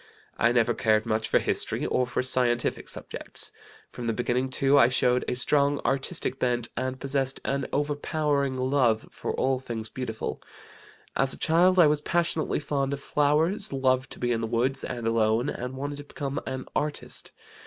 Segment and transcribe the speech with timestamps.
[0.35, 3.51] I never cared much for history or for scientific subjects.
[3.91, 9.07] From the beginning, too, I showed a strong artistic bent, and possessed an overpowering love
[9.11, 10.41] for all things beautiful.
[11.15, 14.83] As a child I was passionately fond of flowers, loved to be in the woods
[14.83, 17.31] and alone, and wanted to become an artist.